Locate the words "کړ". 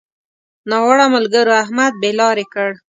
2.53-2.69